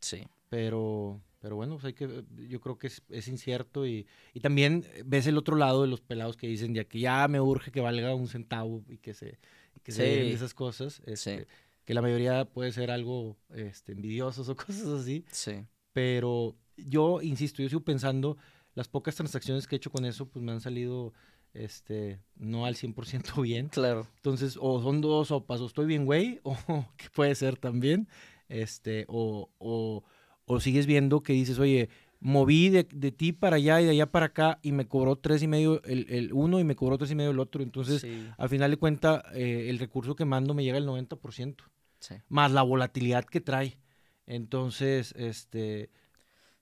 Sí. 0.00 0.26
pero, 0.48 1.20
pero 1.40 1.54
bueno, 1.56 1.74
pues 1.74 1.84
hay 1.84 1.92
que, 1.94 2.24
yo 2.48 2.60
creo 2.60 2.78
que 2.78 2.88
es, 2.88 3.02
es 3.10 3.28
incierto 3.28 3.86
y, 3.86 4.06
y 4.34 4.40
también 4.40 4.84
ves 5.04 5.26
el 5.28 5.38
otro 5.38 5.56
lado 5.56 5.82
de 5.82 5.88
los 5.88 6.00
pelados 6.00 6.36
que 6.36 6.46
dicen 6.48 6.74
ya 6.74 6.84
que 6.84 6.98
ya 6.98 7.28
me 7.28 7.40
urge 7.40 7.70
que 7.70 7.80
valga 7.80 8.12
un 8.14 8.26
centavo 8.28 8.82
y 8.88 8.98
que 8.98 9.14
se, 9.14 9.38
y 9.76 9.80
que 9.84 9.92
se 9.92 10.24
Sí. 10.26 10.32
esas 10.32 10.52
cosas, 10.54 11.00
este, 11.06 11.40
Sí. 11.40 11.46
Que 11.84 11.94
la 11.94 12.02
mayoría 12.02 12.44
puede 12.44 12.72
ser 12.72 12.90
algo 12.90 13.36
este, 13.54 13.92
envidiosos 13.92 14.48
o 14.48 14.56
cosas 14.56 14.86
así, 14.86 15.24
Sí. 15.30 15.64
pero 15.92 16.56
yo 16.76 17.20
insisto, 17.22 17.62
yo 17.62 17.68
sigo 17.68 17.82
pensando, 17.84 18.36
las 18.74 18.88
pocas 18.88 19.14
transacciones 19.16 19.66
que 19.66 19.74
he 19.74 19.78
hecho 19.78 19.90
con 19.90 20.04
eso, 20.04 20.28
pues 20.28 20.42
me 20.44 20.52
han 20.52 20.60
salido 20.60 21.12
este, 21.52 22.20
no 22.36 22.64
al 22.66 22.76
100% 22.76 23.42
bien. 23.42 23.68
Claro. 23.68 24.06
Entonces, 24.16 24.56
o 24.60 24.80
son 24.82 25.00
dos 25.00 25.28
sopas, 25.28 25.60
o 25.60 25.66
estoy 25.66 25.86
bien, 25.86 26.04
güey, 26.06 26.40
o 26.44 26.56
que 26.96 27.10
puede 27.10 27.34
ser 27.34 27.56
también, 27.56 28.08
este, 28.48 29.04
o, 29.08 29.50
o, 29.58 30.04
o 30.44 30.60
sigues 30.60 30.86
viendo 30.86 31.22
que 31.22 31.32
dices, 31.32 31.58
oye, 31.58 31.88
moví 32.20 32.68
de, 32.68 32.84
de 32.84 33.12
ti 33.12 33.32
para 33.32 33.56
allá 33.56 33.80
y 33.80 33.86
de 33.86 33.90
allá 33.92 34.06
para 34.06 34.26
acá 34.26 34.58
y 34.62 34.72
me 34.72 34.86
cobró 34.86 35.16
tres 35.16 35.42
y 35.42 35.48
medio 35.48 35.82
el, 35.84 36.06
el 36.10 36.32
uno 36.32 36.60
y 36.60 36.64
me 36.64 36.76
cobró 36.76 36.98
tres 36.98 37.10
y 37.10 37.14
medio 37.14 37.30
el 37.30 37.40
otro. 37.40 37.62
Entonces, 37.62 38.02
sí, 38.02 38.28
al 38.36 38.48
final 38.48 38.70
de 38.70 38.76
cuenta, 38.76 39.24
eh, 39.34 39.66
el 39.68 39.78
recurso 39.78 40.14
que 40.14 40.26
mando 40.26 40.54
me 40.54 40.62
llega 40.62 40.76
al 40.76 40.86
90%, 40.86 41.56
sí. 41.98 42.14
más 42.28 42.52
la 42.52 42.62
volatilidad 42.62 43.24
que 43.24 43.40
trae. 43.40 43.78
Entonces, 44.26 45.14
este... 45.16 45.90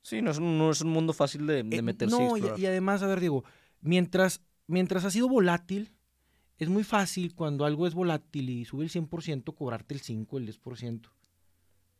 Sí, 0.00 0.22
no 0.22 0.30
es 0.30 0.38
un, 0.38 0.56
no 0.56 0.70
es 0.70 0.80
un 0.80 0.90
mundo 0.90 1.12
fácil 1.12 1.46
de, 1.46 1.64
de 1.64 1.76
eh, 1.76 1.82
meterse 1.82 2.16
y 2.16 2.18
no, 2.18 2.36
y, 2.38 2.60
y 2.60 2.66
además, 2.66 3.02
a 3.02 3.08
ver, 3.08 3.20
digo, 3.20 3.44
mientras, 3.82 4.40
mientras 4.66 5.04
ha 5.04 5.10
sido 5.10 5.28
volátil, 5.28 5.92
es 6.56 6.68
muy 6.68 6.84
fácil 6.84 7.34
cuando 7.34 7.66
algo 7.66 7.86
es 7.86 7.94
volátil 7.94 8.48
y 8.48 8.64
sube 8.64 8.84
el 8.84 8.90
100%, 8.90 9.54
cobrarte 9.54 9.92
el 9.92 10.00
5, 10.00 10.38
el 10.38 10.46
10% 10.46 11.10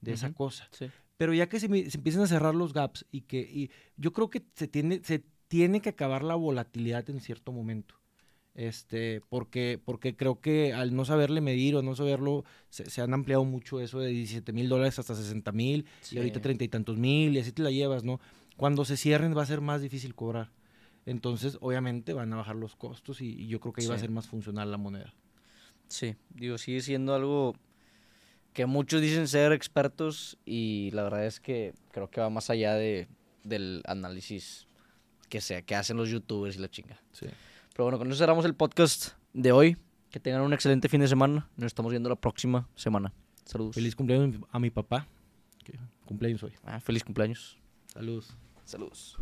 de 0.00 0.12
esa 0.12 0.33
cosa. 0.33 0.69
Sí. 0.71 0.87
Pero 1.17 1.35
ya 1.35 1.49
que 1.49 1.59
se, 1.61 1.69
se 1.90 1.97
empiezan 1.97 2.23
a 2.23 2.26
cerrar 2.26 2.55
los 2.55 2.73
gaps 2.73 3.05
y 3.11 3.23
que 3.23 3.40
y 3.40 3.71
yo 3.97 4.12
creo 4.12 4.31
que 4.31 4.43
se 4.55 4.69
tiene, 4.69 5.00
se 5.02 5.25
tiene 5.49 5.81
que 5.81 5.88
acabar 5.88 6.23
la 6.23 6.37
volatilidad 6.37 7.09
en 7.11 7.21
cierto 7.21 7.52
momento. 7.52 7.97
Este, 8.55 9.21
porque, 9.28 9.81
porque 9.85 10.17
creo 10.17 10.40
que 10.40 10.73
al 10.73 10.95
no 10.95 11.05
saberle 11.05 11.40
medir 11.40 11.76
o 11.76 11.83
no 11.83 11.95
saberlo, 11.95 12.45
se, 12.71 12.90
se 12.90 13.00
han 13.00 13.14
ampliado 13.14 13.45
mucho 13.45 13.81
eso 13.81 14.00
de 14.00 14.11
17 14.11 14.52
mil 14.52 14.69
dólares 14.69 14.99
hasta 14.99 15.14
60 15.14 15.52
mil 15.52 15.87
y 16.11 16.19
ahorita 16.19 16.40
treinta 16.40 16.64
y 16.64 16.69
tantos 16.69 16.99
mil 16.99 17.37
y 17.37 17.38
así 17.38 17.52
te 17.52 17.62
la 17.62 17.71
llevas, 17.71 18.02
¿no? 18.02 18.21
Cuando 18.57 18.85
se 18.85 18.97
cierren 18.97 19.37
va 19.37 19.43
a 19.43 19.47
ser 19.47 19.61
más 19.61 19.81
difícil 19.81 20.17
cobrar. 20.17 20.50
Entonces, 21.07 21.57
obviamente, 21.61 22.12
van 22.12 22.33
a 22.33 22.37
bajar 22.37 22.57
los 22.57 22.75
costos 22.75 23.21
y, 23.21 23.28
y 23.28 23.47
yo 23.47 23.61
creo 23.61 23.73
que 23.73 23.83
ahí 23.83 23.87
va 23.87 23.95
a 23.95 23.99
ser 23.99 24.11
más 24.11 24.26
funcional 24.26 24.71
la 24.73 24.76
moneda. 24.76 25.14
Sí, 25.87 26.17
digo, 26.31 26.59
sigue 26.59 26.81
siendo 26.81 27.14
algo 27.14 27.55
que 28.58 28.66
muchos 28.66 29.00
dicen 29.00 29.28
ser 29.28 29.52
expertos 29.52 30.36
y 30.44 30.90
la 30.90 31.04
verdad 31.04 31.24
es 31.24 31.38
que 31.38 31.74
creo 31.92 32.10
que 32.10 32.20
va 32.20 32.28
más 32.28 32.50
allá 32.50 32.74
de, 32.74 33.06
del 33.44 33.82
análisis 33.86 34.66
que 35.28 35.40
sea, 35.40 35.62
que 35.62 35.76
hacen 35.76 35.96
los 35.96 36.08
youtubers 36.08 36.56
y 36.56 36.58
la 36.58 36.68
chinga. 36.68 37.00
Sí. 37.12 37.26
Pero 37.72 37.84
bueno, 37.84 37.98
con 37.98 38.08
eso 38.08 38.18
cerramos 38.18 38.44
el 38.44 38.56
podcast 38.56 39.12
de 39.32 39.52
hoy. 39.52 39.76
Que 40.10 40.18
tengan 40.18 40.40
un 40.40 40.52
excelente 40.52 40.88
fin 40.88 41.00
de 41.00 41.06
semana. 41.06 41.48
Nos 41.54 41.66
estamos 41.66 41.92
viendo 41.92 42.08
la 42.08 42.16
próxima 42.16 42.68
semana. 42.74 43.12
Saludos. 43.44 43.76
Feliz 43.76 43.94
cumpleaños 43.94 44.40
a 44.50 44.58
mi 44.58 44.70
papá. 44.70 45.06
que 45.64 45.78
cumpleaños 46.04 46.42
hoy. 46.42 46.54
Ah, 46.64 46.80
feliz 46.80 47.04
cumpleaños. 47.04 47.60
Saludos. 47.86 48.36
Saludos. 48.64 49.16